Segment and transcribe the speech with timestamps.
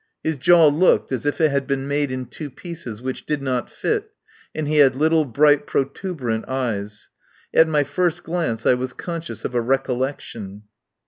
[0.23, 3.69] His jaw looked as if it had been made in two pieces which did not
[3.69, 4.09] fit,
[4.55, 7.09] and he had little, bright protuberant eyes.
[7.53, 10.63] At my first glance I was conscious of a recollection.